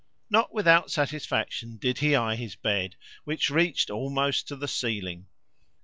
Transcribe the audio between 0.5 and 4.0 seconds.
without satisfaction did he eye his bed, which reached